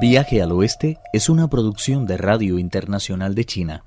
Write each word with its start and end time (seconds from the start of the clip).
Viaje 0.00 0.42
al 0.42 0.50
Oeste 0.50 0.98
es 1.12 1.28
una 1.28 1.48
producción 1.48 2.04
de 2.04 2.16
Radio 2.16 2.58
Internacional 2.58 3.34
de 3.34 3.44
China, 3.44 3.84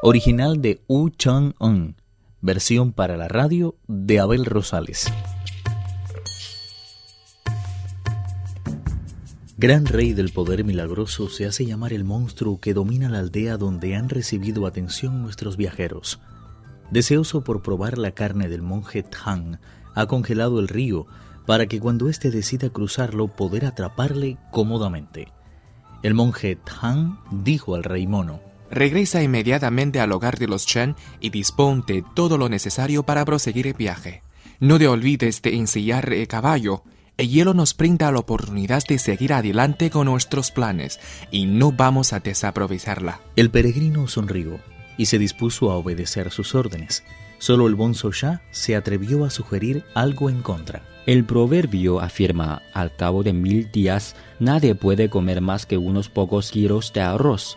original 0.00 0.62
de 0.62 0.80
Wu 0.86 1.10
Chang-un, 1.10 1.96
versión 2.40 2.92
para 2.92 3.16
la 3.16 3.26
radio 3.26 3.74
de 3.88 4.20
Abel 4.20 4.44
Rosales. 4.44 5.12
Gran 9.58 9.86
rey 9.86 10.12
del 10.12 10.32
poder 10.32 10.62
milagroso 10.64 11.28
se 11.28 11.46
hace 11.46 11.66
llamar 11.66 11.92
el 11.92 12.04
monstruo 12.04 12.60
que 12.60 12.72
domina 12.72 13.08
la 13.08 13.18
aldea 13.18 13.56
donde 13.56 13.96
han 13.96 14.08
recibido 14.08 14.66
atención 14.66 15.20
nuestros 15.20 15.56
viajeros. 15.56 16.20
Deseoso 16.92 17.42
por 17.42 17.62
probar 17.62 17.98
la 17.98 18.12
carne 18.12 18.48
del 18.48 18.62
monje 18.62 19.02
Tang, 19.02 19.58
ha 19.94 20.06
congelado 20.06 20.60
el 20.60 20.68
río 20.68 21.06
para 21.44 21.66
que 21.66 21.80
cuando 21.80 22.08
éste 22.08 22.30
decida 22.30 22.70
cruzarlo 22.70 23.26
poder 23.26 23.66
atraparle 23.66 24.38
cómodamente. 24.52 25.32
El 26.02 26.14
monje 26.14 26.56
Tang 26.56 27.18
dijo 27.30 27.74
al 27.74 27.84
rey 27.84 28.06
mono, 28.06 28.40
Regresa 28.70 29.22
inmediatamente 29.22 30.00
al 30.00 30.12
hogar 30.12 30.38
de 30.38 30.46
los 30.46 30.64
Chen 30.64 30.94
y 31.20 31.30
disponte 31.30 32.04
todo 32.14 32.38
lo 32.38 32.48
necesario 32.48 33.02
para 33.02 33.24
proseguir 33.24 33.66
el 33.66 33.74
viaje. 33.74 34.22
No 34.60 34.78
te 34.78 34.86
olvides 34.86 35.42
de 35.42 35.56
ensillar 35.56 36.12
el 36.12 36.28
caballo. 36.28 36.84
El 37.16 37.28
hielo 37.28 37.52
nos 37.52 37.76
brinda 37.76 38.12
la 38.12 38.20
oportunidad 38.20 38.82
de 38.88 38.98
seguir 38.98 39.32
adelante 39.32 39.90
con 39.90 40.06
nuestros 40.06 40.52
planes 40.52 41.00
y 41.30 41.46
no 41.46 41.72
vamos 41.72 42.12
a 42.12 42.20
desaprovecharla. 42.20 43.20
El 43.36 43.50
peregrino 43.50 44.06
sonrió 44.06 44.60
y 44.96 45.06
se 45.06 45.18
dispuso 45.18 45.70
a 45.70 45.76
obedecer 45.76 46.30
sus 46.30 46.54
órdenes. 46.54 47.04
Solo 47.38 47.66
el 47.66 47.74
bonzo 47.74 48.12
Shah 48.12 48.42
se 48.50 48.76
atrevió 48.76 49.24
a 49.24 49.30
sugerir 49.30 49.84
algo 49.94 50.28
en 50.28 50.42
contra. 50.42 50.82
El 51.06 51.24
proverbio 51.24 52.00
afirma, 52.00 52.62
al 52.74 52.94
cabo 52.94 53.22
de 53.22 53.32
mil 53.32 53.72
días 53.72 54.14
nadie 54.38 54.74
puede 54.74 55.08
comer 55.08 55.40
más 55.40 55.64
que 55.64 55.78
unos 55.78 56.10
pocos 56.10 56.50
kilos 56.50 56.92
de 56.92 57.00
arroz. 57.00 57.56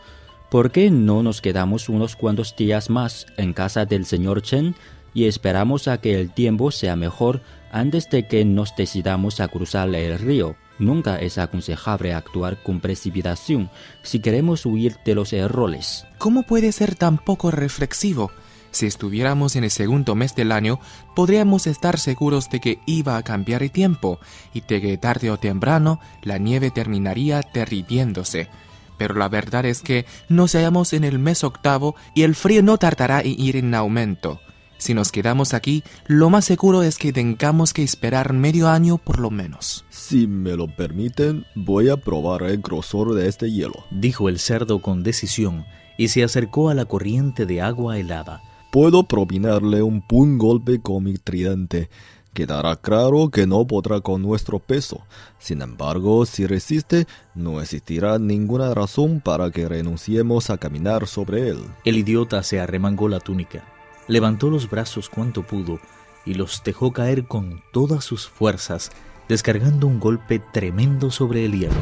¿Por 0.49 0.71
qué 0.71 0.89
no 0.89 1.23
nos 1.23 1.41
quedamos 1.41 1.89
unos 1.89 2.15
cuantos 2.15 2.55
días 2.55 2.89
más 2.89 3.25
en 3.37 3.53
casa 3.53 3.85
del 3.85 4.05
señor 4.05 4.41
Chen 4.41 4.75
y 5.13 5.25
esperamos 5.25 5.87
a 5.87 5.99
que 5.99 6.19
el 6.19 6.31
tiempo 6.31 6.71
sea 6.71 6.95
mejor 6.95 7.41
antes 7.71 8.09
de 8.09 8.27
que 8.27 8.45
nos 8.45 8.75
decidamos 8.75 9.39
a 9.39 9.47
cruzar 9.49 9.93
el 9.93 10.17
río? 10.19 10.55
Nunca 10.79 11.17
es 11.17 11.37
aconsejable 11.37 12.13
actuar 12.13 12.61
con 12.61 12.79
precipitación 12.79 13.69
si 14.01 14.19
queremos 14.19 14.65
huir 14.65 14.97
de 15.05 15.15
los 15.15 15.31
errores. 15.33 16.05
¿Cómo 16.17 16.43
puede 16.43 16.71
ser 16.71 16.95
tan 16.95 17.17
poco 17.17 17.51
reflexivo? 17.51 18.31
Si 18.71 18.87
estuviéramos 18.87 19.55
en 19.55 19.65
el 19.65 19.69
segundo 19.69 20.15
mes 20.15 20.35
del 20.35 20.51
año, 20.51 20.79
podríamos 21.15 21.67
estar 21.67 21.99
seguros 21.99 22.49
de 22.49 22.59
que 22.59 22.79
iba 22.87 23.17
a 23.17 23.23
cambiar 23.23 23.61
el 23.61 23.69
tiempo 23.69 24.19
y 24.51 24.61
de 24.61 24.81
que 24.81 24.97
tarde 24.97 25.29
o 25.29 25.37
temprano 25.37 25.99
la 26.23 26.39
nieve 26.39 26.71
terminaría 26.71 27.41
derritiéndose. 27.53 28.49
Pero 28.97 29.13
la 29.13 29.29
verdad 29.29 29.65
es 29.65 29.81
que 29.81 30.07
nos 30.27 30.53
hallamos 30.53 30.93
en 30.93 31.03
el 31.03 31.19
mes 31.19 31.43
octavo 31.43 31.95
y 32.15 32.23
el 32.23 32.33
frío 32.33 32.63
no 32.63 32.77
tardará 32.77 33.21
en 33.21 33.39
ir 33.39 33.57
en 33.57 33.75
aumento. 33.75 34.41
Si 34.83 34.93
nos 34.93 35.13
quedamos 35.13 35.53
aquí, 35.53 35.81
lo 36.07 36.29
más 36.29 36.43
seguro 36.43 36.83
es 36.83 36.97
que 36.97 37.13
tengamos 37.13 37.71
que 37.71 37.83
esperar 37.83 38.33
medio 38.33 38.67
año 38.67 38.97
por 38.97 39.17
lo 39.17 39.31
menos. 39.31 39.85
Si 39.89 40.27
me 40.27 40.57
lo 40.57 40.67
permiten, 40.67 41.45
voy 41.55 41.87
a 41.87 41.95
probar 41.95 42.43
el 42.43 42.57
grosor 42.57 43.13
de 43.13 43.29
este 43.29 43.49
hielo, 43.49 43.85
dijo 43.91 44.27
el 44.27 44.39
cerdo 44.39 44.81
con 44.81 45.01
decisión 45.01 45.63
y 45.97 46.09
se 46.09 46.21
acercó 46.21 46.67
a 46.67 46.73
la 46.73 46.83
corriente 46.83 47.45
de 47.45 47.61
agua 47.61 47.97
helada. 47.97 48.43
Puedo 48.73 49.07
propinarle 49.07 49.81
un 49.81 50.03
buen 50.05 50.37
golpe 50.37 50.81
con 50.81 51.05
mi 51.05 51.13
tridente. 51.13 51.89
Quedará 52.33 52.75
claro 52.75 53.29
que 53.29 53.47
no 53.47 53.65
podrá 53.65 54.01
con 54.01 54.21
nuestro 54.21 54.59
peso. 54.59 54.99
Sin 55.39 55.61
embargo, 55.61 56.25
si 56.25 56.45
resiste, 56.45 57.07
no 57.35 57.61
existirá 57.61 58.19
ninguna 58.19 58.73
razón 58.73 59.21
para 59.21 59.49
que 59.49 59.65
renunciemos 59.69 60.49
a 60.49 60.57
caminar 60.57 61.07
sobre 61.07 61.47
él. 61.47 61.59
El 61.85 61.95
idiota 61.95 62.43
se 62.43 62.59
arremangó 62.59 63.07
la 63.07 63.21
túnica, 63.21 63.63
levantó 64.07 64.49
los 64.49 64.69
brazos 64.69 65.09
cuanto 65.09 65.43
pudo 65.43 65.79
y 66.25 66.35
los 66.35 66.63
dejó 66.63 66.93
caer 66.93 67.25
con 67.25 67.61
todas 67.71 68.03
sus 68.03 68.27
fuerzas, 68.27 68.91
descargando 69.27 69.87
un 69.87 69.99
golpe 69.99 70.39
tremendo 70.39 71.11
sobre 71.11 71.45
el 71.45 71.59
hielo. 71.59 71.75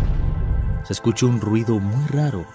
Se 0.83 0.93
escuchó 0.93 1.27
un 1.27 1.41
ruido 1.41 1.79
muy 1.79 2.07
raro, 2.07 2.45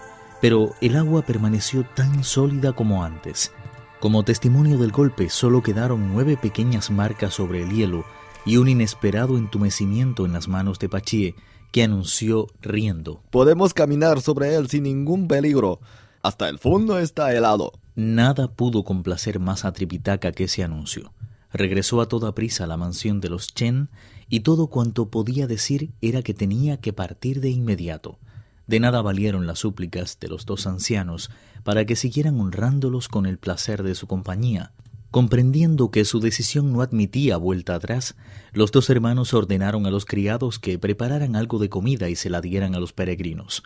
pero 0.41 0.75
el 0.81 0.97
agua 0.97 1.23
permaneció 1.23 1.85
tan 1.95 2.25
sólida 2.25 2.73
como 2.73 3.05
antes. 3.05 3.53
Como 4.01 4.25
testimonio 4.25 4.79
del 4.79 4.93
golpe 4.93 5.31
solo 5.31 5.63
quedaron 5.63 6.13
nueve 6.13 6.37
pequeñas 6.37 6.91
marcas 6.91 7.35
sobre 7.35 7.63
el 7.63 7.71
hielo 7.71 8.05
y 8.45 8.59
un 8.59 8.69
inesperado 8.69 9.39
entumecimiento 9.39 10.27
en 10.27 10.33
las 10.33 10.49
manos 10.49 10.79
de 10.79 10.89
Pachie, 10.89 11.35
que 11.73 11.83
anunció 11.83 12.47
riendo. 12.63 13.21
Podemos 13.31 13.75
caminar 13.75 14.21
sobre 14.21 14.55
él 14.55 14.69
sin 14.69 14.85
ningún 14.85 15.29
peligro. 15.29 15.81
Hasta 16.27 16.49
el 16.49 16.59
fondo 16.59 16.99
está 16.99 17.33
helado. 17.33 17.71
Nada 17.95 18.49
pudo 18.49 18.83
complacer 18.83 19.39
más 19.39 19.65
a 19.65 19.73
Tripitaka 19.73 20.33
que 20.33 20.43
ese 20.43 20.65
anuncio. 20.65 21.13
Regresó 21.53 22.01
a 22.01 22.09
toda 22.09 22.35
prisa 22.35 22.65
a 22.65 22.67
la 22.67 22.77
mansión 22.77 23.21
de 23.21 23.29
los 23.29 23.55
Chen 23.55 23.91
y 24.29 24.41
todo 24.41 24.67
cuanto 24.67 25.09
podía 25.09 25.47
decir 25.47 25.93
era 26.01 26.23
que 26.23 26.35
tenía 26.35 26.81
que 26.81 26.93
partir 26.93 27.41
de 27.41 27.51
inmediato. 27.51 28.19
De 28.67 28.81
nada 28.81 29.03
valieron 29.03 29.47
las 29.47 29.61
súplicas 29.61 30.19
de 30.19 30.27
los 30.27 30.47
dos 30.47 30.67
ancianos 30.67 31.31
para 31.63 31.85
que 31.85 31.95
siguieran 31.95 32.41
honrándolos 32.41 33.07
con 33.07 33.27
el 33.27 33.39
placer 33.39 33.85
de 33.85 33.95
su 33.95 34.09
compañía. 34.09 34.73
Comprendiendo 35.13 35.93
que 35.93 36.05
su 36.05 36.19
decisión 36.19 36.73
no 36.73 36.81
admitía 36.81 37.37
vuelta 37.37 37.77
atrás, 37.77 38.17
los 38.53 38.73
dos 38.73 38.91
hermanos 38.91 39.33
ordenaron 39.33 39.87
a 39.87 39.93
los 39.93 40.05
criados 40.05 40.59
que 40.59 40.77
prepararan 40.81 41.37
algo 41.37 41.61
de 41.61 41.69
comida 41.69 42.09
y 42.09 42.17
se 42.17 42.31
la 42.31 42.41
dieran 42.41 42.75
a 42.75 42.81
los 42.81 42.93
peregrinos. 42.93 43.63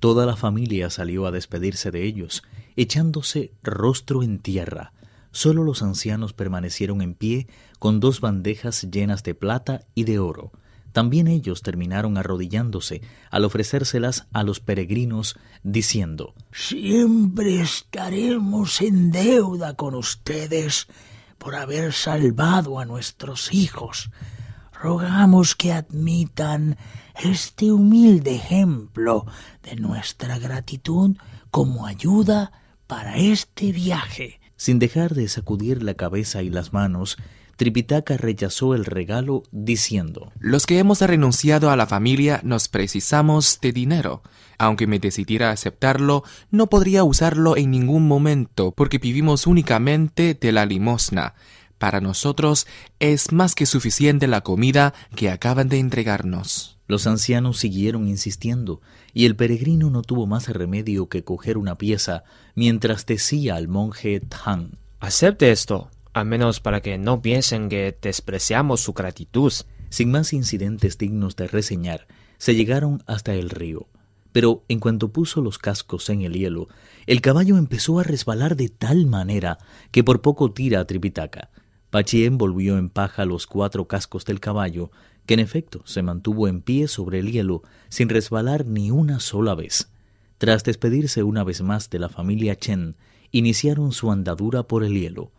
Toda 0.00 0.26
la 0.26 0.36
familia 0.36 0.90
salió 0.90 1.26
a 1.26 1.30
despedirse 1.30 1.90
de 1.90 2.04
ellos, 2.04 2.42
echándose 2.76 3.52
rostro 3.62 4.22
en 4.22 4.38
tierra. 4.38 4.92
Solo 5.30 5.64
los 5.64 5.82
ancianos 5.82 6.32
permanecieron 6.32 7.02
en 7.02 7.14
pie 7.14 7.46
con 7.78 8.00
dos 8.00 8.20
bandejas 8.20 8.88
llenas 8.90 9.22
de 9.22 9.34
plata 9.34 9.84
y 9.94 10.04
de 10.04 10.18
oro. 10.18 10.52
También 10.92 11.28
ellos 11.28 11.60
terminaron 11.60 12.16
arrodillándose 12.16 13.02
al 13.30 13.44
ofrecérselas 13.44 14.28
a 14.32 14.42
los 14.44 14.60
peregrinos, 14.60 15.36
diciendo 15.62 16.34
Siempre 16.52 17.60
estaremos 17.60 18.80
en 18.80 19.10
deuda 19.10 19.74
con 19.74 19.94
ustedes 19.94 20.88
por 21.36 21.54
haber 21.54 21.92
salvado 21.92 22.78
a 22.78 22.86
nuestros 22.86 23.52
hijos. 23.52 24.10
Rogamos 24.82 25.54
que 25.54 25.72
admitan 25.72 26.76
este 27.22 27.72
humilde 27.72 28.34
ejemplo 28.34 29.26
de 29.62 29.76
nuestra 29.76 30.38
gratitud 30.38 31.16
como 31.50 31.86
ayuda 31.86 32.52
para 32.86 33.16
este 33.16 33.72
viaje. 33.72 34.40
Sin 34.56 34.78
dejar 34.78 35.14
de 35.14 35.28
sacudir 35.28 35.82
la 35.82 35.94
cabeza 35.94 36.42
y 36.42 36.50
las 36.50 36.72
manos, 36.72 37.16
Tripitaka 37.56 38.18
rechazó 38.18 38.74
el 38.74 38.84
regalo 38.84 39.42
diciendo 39.50 40.30
Los 40.38 40.66
que 40.66 40.78
hemos 40.78 41.00
renunciado 41.00 41.70
a 41.70 41.76
la 41.76 41.86
familia 41.86 42.40
nos 42.44 42.68
precisamos 42.68 43.58
de 43.62 43.72
dinero. 43.72 44.22
Aunque 44.58 44.86
me 44.86 44.98
decidiera 44.98 45.50
aceptarlo, 45.50 46.22
no 46.50 46.66
podría 46.66 47.02
usarlo 47.02 47.56
en 47.56 47.70
ningún 47.70 48.06
momento 48.06 48.72
porque 48.72 48.98
vivimos 48.98 49.46
únicamente 49.46 50.36
de 50.38 50.52
la 50.52 50.66
limosna. 50.66 51.34
Para 51.78 52.00
nosotros 52.00 52.66
es 52.98 53.32
más 53.32 53.54
que 53.54 53.66
suficiente 53.66 54.26
la 54.26 54.40
comida 54.40 54.94
que 55.14 55.30
acaban 55.30 55.68
de 55.68 55.78
entregarnos. 55.78 56.78
Los 56.86 57.06
ancianos 57.06 57.58
siguieron 57.58 58.06
insistiendo, 58.06 58.80
y 59.12 59.26
el 59.26 59.36
peregrino 59.36 59.90
no 59.90 60.02
tuvo 60.02 60.26
más 60.26 60.48
remedio 60.48 61.08
que 61.08 61.24
coger 61.24 61.58
una 61.58 61.76
pieza 61.76 62.24
mientras 62.54 63.06
decía 63.06 63.56
al 63.56 63.68
monje 63.68 64.20
Tang 64.20 64.70
Acepte 65.00 65.50
esto 65.50 65.90
a 66.16 66.24
menos 66.24 66.60
para 66.60 66.80
que 66.80 66.96
no 66.96 67.20
piensen 67.20 67.68
que 67.68 67.94
despreciamos 68.00 68.80
su 68.80 68.94
gratitud. 68.94 69.52
Sin 69.90 70.10
más 70.10 70.32
incidentes 70.32 70.96
dignos 70.96 71.36
de 71.36 71.46
reseñar, 71.46 72.06
se 72.38 72.54
llegaron 72.54 73.02
hasta 73.06 73.34
el 73.34 73.50
río. 73.50 73.86
Pero 74.32 74.64
en 74.68 74.80
cuanto 74.80 75.12
puso 75.12 75.42
los 75.42 75.58
cascos 75.58 76.08
en 76.08 76.22
el 76.22 76.32
hielo, 76.32 76.68
el 77.06 77.20
caballo 77.20 77.58
empezó 77.58 77.98
a 77.98 78.02
resbalar 78.02 78.56
de 78.56 78.70
tal 78.70 79.04
manera 79.04 79.58
que 79.90 80.02
por 80.02 80.22
poco 80.22 80.50
tira 80.52 80.80
a 80.80 80.86
Tripitaka. 80.86 81.50
Pachien 81.96 82.36
volvió 82.36 82.76
en 82.76 82.90
paja 82.90 83.24
los 83.24 83.46
cuatro 83.46 83.88
cascos 83.88 84.26
del 84.26 84.38
caballo, 84.38 84.90
que 85.24 85.32
en 85.32 85.40
efecto 85.40 85.80
se 85.86 86.02
mantuvo 86.02 86.46
en 86.46 86.60
pie 86.60 86.88
sobre 86.88 87.20
el 87.20 87.32
hielo 87.32 87.62
sin 87.88 88.10
resbalar 88.10 88.66
ni 88.66 88.90
una 88.90 89.18
sola 89.18 89.54
vez. 89.54 89.90
Tras 90.36 90.62
despedirse 90.62 91.22
una 91.22 91.42
vez 91.42 91.62
más 91.62 91.88
de 91.88 91.98
la 91.98 92.10
familia 92.10 92.54
Chen, 92.54 92.96
iniciaron 93.30 93.92
su 93.92 94.12
andadura 94.12 94.64
por 94.64 94.84
el 94.84 94.92
hielo. 94.92 95.30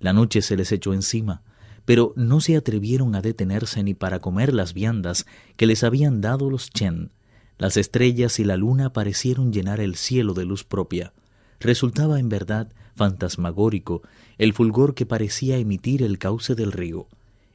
La 0.00 0.12
noche 0.12 0.42
se 0.42 0.54
les 0.54 0.70
echó 0.70 0.92
encima, 0.92 1.40
pero 1.86 2.12
no 2.14 2.42
se 2.42 2.58
atrevieron 2.58 3.14
a 3.14 3.22
detenerse 3.22 3.82
ni 3.82 3.94
para 3.94 4.18
comer 4.18 4.52
las 4.52 4.74
viandas 4.74 5.24
que 5.56 5.66
les 5.66 5.82
habían 5.82 6.20
dado 6.20 6.50
los 6.50 6.68
Chen. 6.68 7.10
Las 7.56 7.78
estrellas 7.78 8.38
y 8.38 8.44
la 8.44 8.58
luna 8.58 8.92
parecieron 8.92 9.50
llenar 9.50 9.80
el 9.80 9.94
cielo 9.94 10.34
de 10.34 10.44
luz 10.44 10.62
propia. 10.62 11.14
Resultaba 11.58 12.20
en 12.20 12.28
verdad 12.28 12.70
fantasmagórico 12.96 14.02
el 14.42 14.54
fulgor 14.54 14.96
que 14.96 15.06
parecía 15.06 15.56
emitir 15.56 16.02
el 16.02 16.18
cauce 16.18 16.56
del 16.56 16.72
río. 16.72 17.06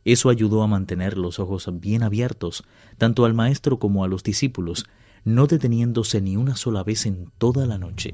Eso 0.06 0.30
ayudó 0.30 0.64
a 0.64 0.68
mantener 0.68 1.18
los 1.18 1.38
ojos 1.38 1.70
bien 1.82 2.02
abiertos, 2.02 2.64
tanto 2.98 3.26
al 3.26 3.34
maestro 3.34 3.78
como 3.78 4.06
a 4.06 4.08
los 4.08 4.24
discípulos, 4.24 4.86
no 5.26 5.48
deteniéndose 5.48 6.22
ni 6.22 6.38
una 6.38 6.56
sola 6.56 6.84
vez 6.84 7.06
en 7.06 7.30
toda 7.40 7.66
la 7.66 7.78
noche. 7.78 8.14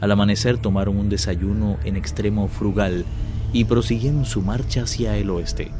Al 0.00 0.12
amanecer 0.12 0.58
tomaron 0.58 0.98
un 0.98 1.08
desayuno 1.08 1.78
en 1.82 1.96
extremo 1.96 2.46
frugal 2.46 3.04
y 3.52 3.64
prosiguieron 3.64 4.24
su 4.24 4.40
marcha 4.40 4.84
hacia 4.84 5.16
el 5.16 5.28
oeste. 5.28 5.72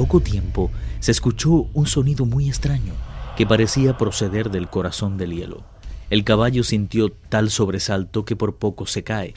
Poco 0.00 0.20
tiempo 0.20 0.70
se 0.98 1.10
escuchó 1.10 1.66
un 1.74 1.86
sonido 1.86 2.24
muy 2.24 2.48
extraño 2.48 2.94
que 3.36 3.44
parecía 3.44 3.98
proceder 3.98 4.50
del 4.50 4.70
corazón 4.70 5.18
del 5.18 5.34
hielo. 5.34 5.62
El 6.08 6.24
caballo 6.24 6.64
sintió 6.64 7.12
tal 7.12 7.50
sobresalto 7.50 8.24
que 8.24 8.34
por 8.34 8.54
poco 8.56 8.86
se 8.86 9.04
cae. 9.04 9.34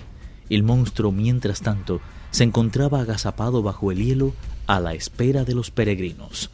El 0.49 0.63
monstruo, 0.63 1.11
mientras 1.11 1.59
tanto, 1.59 1.99
se 2.31 2.45
encontraba 2.45 3.01
agazapado 3.01 3.61
bajo 3.61 3.91
el 3.91 4.05
hielo 4.05 4.33
a 4.65 4.79
la 4.79 4.93
espera 4.93 5.43
de 5.43 5.53
los 5.53 5.69
peregrinos. 5.69 6.49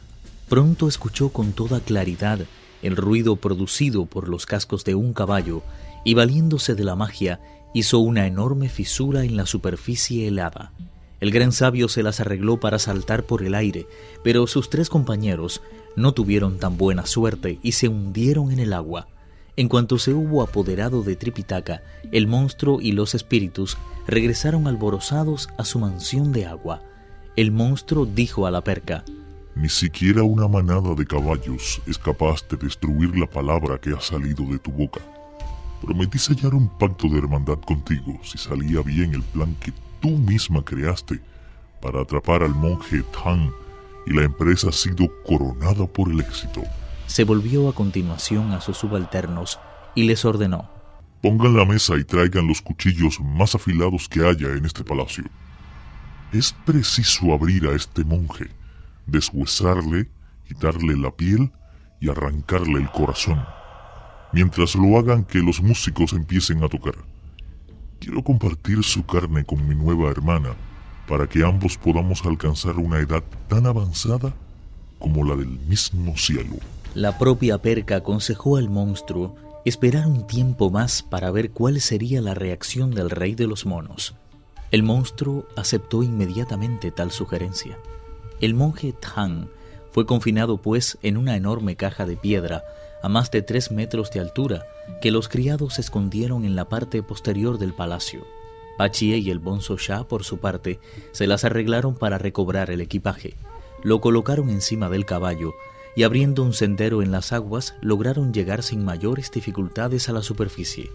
Pronto 0.48 0.88
escuchó 0.88 1.28
con 1.28 1.52
toda 1.52 1.78
claridad 1.78 2.40
el 2.82 2.96
ruido 2.96 3.36
producido 3.36 4.06
por 4.06 4.28
los 4.28 4.44
cascos 4.44 4.82
de 4.82 4.96
un 4.96 5.12
caballo 5.12 5.62
y 6.04 6.14
valiéndose 6.14 6.74
de 6.74 6.82
la 6.82 6.96
magia 6.96 7.38
hizo 7.74 8.00
una 8.00 8.26
enorme 8.26 8.70
fisura 8.70 9.22
en 9.22 9.36
la 9.36 9.46
superficie 9.46 10.26
helada. 10.26 10.72
El 11.20 11.30
gran 11.30 11.52
sabio 11.52 11.88
se 11.88 12.02
las 12.02 12.20
arregló 12.20 12.58
para 12.58 12.78
saltar 12.78 13.24
por 13.24 13.42
el 13.42 13.54
aire, 13.54 13.86
pero 14.24 14.46
sus 14.46 14.70
tres 14.70 14.88
compañeros 14.88 15.60
no 15.94 16.12
tuvieron 16.12 16.58
tan 16.58 16.78
buena 16.78 17.04
suerte 17.04 17.58
y 17.62 17.72
se 17.72 17.88
hundieron 17.88 18.50
en 18.52 18.58
el 18.58 18.72
agua. 18.72 19.06
En 19.56 19.68
cuanto 19.68 19.98
se 19.98 20.14
hubo 20.14 20.42
apoderado 20.42 21.02
de 21.02 21.16
Tripitaka, 21.16 21.82
el 22.12 22.26
monstruo 22.26 22.80
y 22.80 22.92
los 22.92 23.14
espíritus 23.14 23.76
regresaron 24.06 24.66
alborozados 24.66 25.50
a 25.58 25.66
su 25.66 25.78
mansión 25.78 26.32
de 26.32 26.46
agua. 26.46 26.82
El 27.36 27.52
monstruo 27.52 28.06
dijo 28.06 28.46
a 28.46 28.50
la 28.50 28.64
perca, 28.64 29.04
Ni 29.54 29.68
siquiera 29.68 30.22
una 30.22 30.48
manada 30.48 30.94
de 30.94 31.04
caballos 31.04 31.82
es 31.86 31.98
capaz 31.98 32.48
de 32.48 32.56
destruir 32.56 33.14
la 33.18 33.26
palabra 33.26 33.78
que 33.78 33.90
ha 33.90 34.00
salido 34.00 34.44
de 34.46 34.58
tu 34.58 34.70
boca. 34.70 35.00
Prometí 35.82 36.18
sellar 36.18 36.54
un 36.54 36.68
pacto 36.78 37.08
de 37.08 37.18
hermandad 37.18 37.58
contigo 37.58 38.18
si 38.22 38.38
salía 38.38 38.80
bien 38.80 39.14
el 39.14 39.22
plan 39.22 39.54
que 39.56 39.72
tú 40.00 40.10
misma 40.10 40.64
creaste 40.64 41.20
para 41.80 42.02
atrapar 42.02 42.42
al 42.42 42.54
monje 42.54 43.02
Tang 43.12 43.50
y 44.06 44.12
la 44.12 44.22
empresa 44.22 44.68
ha 44.68 44.72
sido 44.72 45.08
coronada 45.24 45.86
por 45.86 46.10
el 46.10 46.20
éxito. 46.20 46.62
Se 47.06 47.24
volvió 47.24 47.68
a 47.68 47.74
continuación 47.74 48.52
a 48.52 48.60
sus 48.60 48.78
subalternos 48.78 49.58
y 49.94 50.04
les 50.04 50.24
ordenó. 50.24 50.70
Pongan 51.22 51.56
la 51.56 51.64
mesa 51.64 51.96
y 51.96 52.04
traigan 52.04 52.46
los 52.46 52.62
cuchillos 52.62 53.20
más 53.20 53.54
afilados 53.54 54.08
que 54.08 54.26
haya 54.26 54.48
en 54.48 54.64
este 54.64 54.84
palacio. 54.84 55.24
Es 56.32 56.54
preciso 56.64 57.32
abrir 57.34 57.66
a 57.66 57.74
este 57.74 58.04
monje, 58.04 58.48
deshuesarle, 59.06 60.08
quitarle 60.46 60.96
la 60.96 61.10
piel 61.10 61.50
y 62.00 62.08
arrancarle 62.08 62.78
el 62.78 62.90
corazón. 62.90 63.44
Mientras 64.32 64.74
lo 64.76 64.96
hagan 64.98 65.24
que 65.24 65.40
los 65.40 65.60
músicos 65.60 66.12
empiecen 66.12 66.62
a 66.62 66.68
tocar. 66.68 66.94
Quiero 68.00 68.24
compartir 68.24 68.82
su 68.82 69.04
carne 69.04 69.44
con 69.44 69.68
mi 69.68 69.74
nueva 69.74 70.10
hermana 70.10 70.54
para 71.06 71.26
que 71.26 71.44
ambos 71.44 71.76
podamos 71.76 72.24
alcanzar 72.24 72.76
una 72.76 72.98
edad 72.98 73.22
tan 73.46 73.66
avanzada 73.66 74.32
como 74.98 75.22
la 75.22 75.36
del 75.36 75.58
mismo 75.68 76.16
cielo. 76.16 76.56
La 76.94 77.18
propia 77.18 77.58
perca 77.58 77.96
aconsejó 77.96 78.56
al 78.56 78.70
monstruo 78.70 79.36
esperar 79.66 80.06
un 80.06 80.26
tiempo 80.26 80.70
más 80.70 81.02
para 81.02 81.30
ver 81.30 81.50
cuál 81.50 81.78
sería 81.82 82.22
la 82.22 82.32
reacción 82.32 82.90
del 82.92 83.10
rey 83.10 83.34
de 83.34 83.46
los 83.46 83.66
monos. 83.66 84.14
El 84.70 84.82
monstruo 84.82 85.46
aceptó 85.54 86.02
inmediatamente 86.02 86.90
tal 86.90 87.10
sugerencia. 87.10 87.76
El 88.40 88.54
monje 88.54 88.94
Tang 88.94 89.48
fue 89.92 90.06
confinado 90.06 90.56
pues 90.56 90.96
en 91.02 91.18
una 91.18 91.36
enorme 91.36 91.76
caja 91.76 92.06
de 92.06 92.16
piedra 92.16 92.64
a 93.02 93.08
más 93.08 93.30
de 93.30 93.42
tres 93.42 93.70
metros 93.70 94.10
de 94.10 94.20
altura 94.20 94.66
que 95.00 95.10
los 95.10 95.28
criados 95.28 95.78
escondieron 95.78 96.44
en 96.44 96.56
la 96.56 96.68
parte 96.68 97.02
posterior 97.02 97.58
del 97.58 97.72
palacio. 97.72 98.26
Pachie 98.76 99.18
y 99.18 99.30
el 99.30 99.38
bonzo 99.38 99.76
Shah, 99.76 100.04
por 100.04 100.24
su 100.24 100.38
parte, 100.38 100.80
se 101.12 101.26
las 101.26 101.44
arreglaron 101.44 101.94
para 101.94 102.18
recobrar 102.18 102.70
el 102.70 102.80
equipaje. 102.80 103.36
Lo 103.82 104.00
colocaron 104.00 104.48
encima 104.50 104.88
del 104.88 105.04
caballo 105.04 105.52
y 105.96 106.04
abriendo 106.04 106.42
un 106.42 106.52
sendero 106.52 107.02
en 107.02 107.10
las 107.10 107.32
aguas 107.32 107.74
lograron 107.82 108.32
llegar 108.32 108.62
sin 108.62 108.84
mayores 108.84 109.30
dificultades 109.30 110.08
a 110.08 110.12
la 110.12 110.22
superficie. 110.22 110.90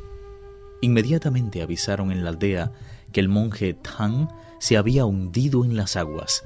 Inmediatamente 0.82 1.62
avisaron 1.62 2.12
en 2.12 2.24
la 2.24 2.30
aldea 2.30 2.72
que 3.12 3.20
el 3.20 3.30
monje 3.30 3.74
Tang 3.74 4.30
se 4.60 4.78
había 4.78 5.06
hundido 5.06 5.64
en 5.66 5.76
las 5.76 5.96
aguas. 5.96 6.44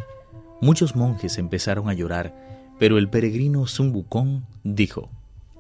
Muchos 0.61 0.95
monjes 0.95 1.37
empezaron 1.37 1.89
a 1.89 1.93
llorar, 1.93 2.35
pero 2.79 2.97
el 2.97 3.09
peregrino 3.09 3.65
Sun 3.67 3.93
Wukong 3.93 4.43
dijo, 4.63 5.09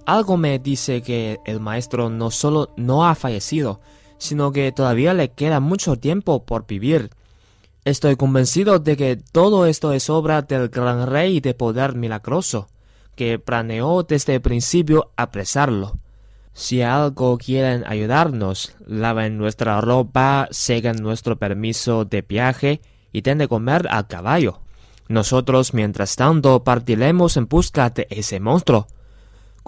Algo 0.09 0.37
me 0.37 0.57
dice 0.57 1.03
que 1.03 1.39
el 1.45 1.59
maestro 1.59 2.09
no 2.09 2.31
solo 2.31 2.73
no 2.77 3.05
ha 3.05 3.13
fallecido, 3.13 3.79
sino 4.17 4.51
que 4.51 4.71
todavía 4.71 5.13
le 5.13 5.33
queda 5.33 5.59
mucho 5.59 5.97
tiempo 5.97 6.47
por 6.47 6.65
vivir. 6.65 7.11
Estoy 7.85 8.15
convencido 8.15 8.79
de 8.79 8.97
que 8.97 9.17
todo 9.17 9.67
esto 9.67 9.93
es 9.93 10.09
obra 10.09 10.41
del 10.41 10.69
gran 10.69 11.05
rey 11.05 11.41
de 11.41 11.53
poder 11.53 11.93
milagroso, 11.93 12.69
que 13.13 13.37
planeó 13.37 14.01
desde 14.01 14.33
el 14.33 14.41
principio 14.41 15.11
apresarlo. 15.15 15.99
Si 16.53 16.81
algo 16.81 17.37
quieren 17.37 17.83
ayudarnos, 17.85 18.73
laven 18.87 19.37
nuestra 19.37 19.79
ropa, 19.79 20.47
seguen 20.49 21.03
nuestro 21.03 21.37
permiso 21.37 22.03
de 22.03 22.23
viaje 22.23 22.81
y 23.11 23.21
den 23.21 23.37
de 23.37 23.47
comer 23.47 23.87
al 23.91 24.07
caballo. 24.07 24.61
Nosotros, 25.07 25.75
mientras 25.75 26.15
tanto, 26.15 26.63
partiremos 26.63 27.37
en 27.37 27.47
busca 27.47 27.91
de 27.91 28.07
ese 28.09 28.39
monstruo. 28.39 28.87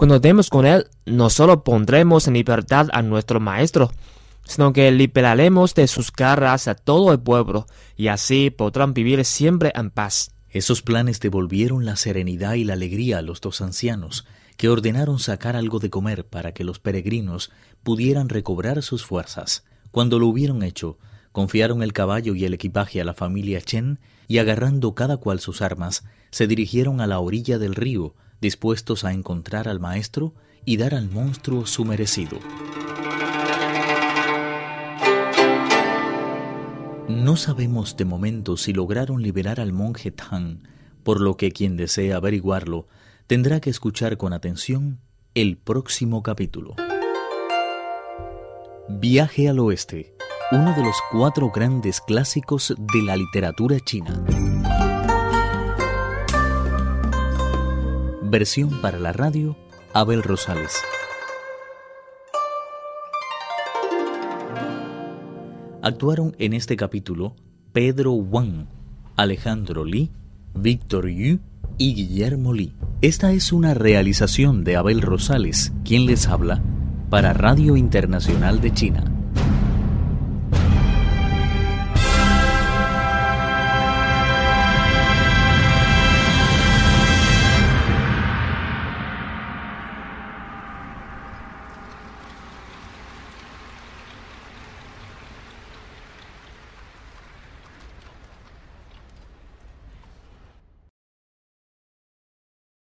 Cuando 0.02 0.18
demos 0.18 0.50
con 0.50 0.66
él, 0.66 0.86
no 1.06 1.30
solo 1.30 1.62
pondremos 1.62 2.26
en 2.26 2.34
libertad 2.34 2.88
a 2.92 3.02
nuestro 3.02 3.38
maestro, 3.38 3.92
sino 4.44 4.72
que 4.72 4.90
liberaremos 4.90 5.76
de 5.76 5.86
sus 5.86 6.10
garras 6.10 6.66
a 6.66 6.74
todo 6.74 7.12
el 7.12 7.20
pueblo, 7.20 7.68
y 7.96 8.08
así 8.08 8.50
podrán 8.50 8.94
vivir 8.94 9.24
siempre 9.24 9.70
en 9.76 9.92
paz. 9.92 10.34
Esos 10.50 10.82
planes 10.82 11.20
devolvieron 11.20 11.84
la 11.84 11.94
serenidad 11.94 12.54
y 12.54 12.64
la 12.64 12.72
alegría 12.72 13.18
a 13.18 13.22
los 13.22 13.40
dos 13.40 13.60
ancianos, 13.60 14.26
que 14.56 14.68
ordenaron 14.68 15.20
sacar 15.20 15.54
algo 15.54 15.78
de 15.78 15.90
comer 15.90 16.26
para 16.26 16.50
que 16.50 16.64
los 16.64 16.80
peregrinos 16.80 17.52
pudieran 17.84 18.28
recobrar 18.28 18.82
sus 18.82 19.06
fuerzas. 19.06 19.62
Cuando 19.92 20.18
lo 20.18 20.26
hubieron 20.26 20.64
hecho, 20.64 20.98
confiaron 21.30 21.80
el 21.80 21.92
caballo 21.92 22.34
y 22.34 22.44
el 22.44 22.54
equipaje 22.54 23.00
a 23.00 23.04
la 23.04 23.14
familia 23.14 23.60
Chen 23.60 24.00
y 24.26 24.38
agarrando 24.38 24.96
cada 24.96 25.18
cual 25.18 25.38
sus 25.38 25.62
armas, 25.62 26.02
se 26.32 26.48
dirigieron 26.48 27.00
a 27.00 27.06
la 27.06 27.20
orilla 27.20 27.60
del 27.60 27.76
río, 27.76 28.16
dispuestos 28.42 29.04
a 29.04 29.12
encontrar 29.12 29.68
al 29.68 29.80
maestro 29.80 30.34
y 30.66 30.76
dar 30.76 30.94
al 30.94 31.08
monstruo 31.08 31.64
su 31.64 31.86
merecido. 31.86 32.38
No 37.08 37.36
sabemos 37.36 37.96
de 37.96 38.04
momento 38.04 38.56
si 38.56 38.72
lograron 38.72 39.22
liberar 39.22 39.60
al 39.60 39.72
monje 39.72 40.10
Tang, 40.10 40.58
por 41.04 41.20
lo 41.20 41.36
que 41.36 41.52
quien 41.52 41.76
desea 41.76 42.16
averiguarlo 42.16 42.88
tendrá 43.28 43.60
que 43.60 43.70
escuchar 43.70 44.16
con 44.16 44.32
atención 44.32 44.98
el 45.34 45.56
próximo 45.56 46.22
capítulo. 46.22 46.74
Viaje 48.88 49.48
al 49.48 49.60
Oeste, 49.60 50.16
uno 50.50 50.74
de 50.74 50.82
los 50.82 50.96
cuatro 51.12 51.50
grandes 51.50 52.00
clásicos 52.00 52.74
de 52.76 53.02
la 53.02 53.16
literatura 53.16 53.78
china. 53.78 54.24
Versión 58.32 58.80
para 58.80 58.98
la 58.98 59.12
radio, 59.12 59.58
Abel 59.92 60.22
Rosales. 60.22 60.72
Actuaron 65.82 66.34
en 66.38 66.54
este 66.54 66.78
capítulo 66.78 67.36
Pedro 67.74 68.12
Wang, 68.12 68.68
Alejandro 69.18 69.84
Li, 69.84 70.10
Víctor 70.54 71.10
Yu 71.10 71.40
y 71.76 71.92
Guillermo 71.92 72.54
Li. 72.54 72.72
Esta 73.02 73.32
es 73.32 73.52
una 73.52 73.74
realización 73.74 74.64
de 74.64 74.76
Abel 74.76 75.02
Rosales, 75.02 75.74
quien 75.84 76.06
les 76.06 76.26
habla, 76.26 76.62
para 77.10 77.34
Radio 77.34 77.76
Internacional 77.76 78.62
de 78.62 78.72
China. 78.72 79.11